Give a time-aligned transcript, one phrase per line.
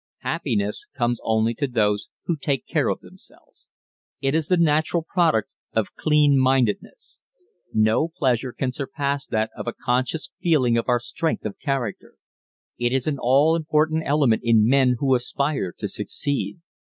[0.21, 3.69] Happiness comes only to those who take care of themselves.
[4.19, 7.21] It is the natural product of clean mindedness.
[7.71, 12.15] No pleasure can surpass that of a conscious feeling of our strength of character.
[12.79, 16.57] It is an all important element in men who aspire to succeed.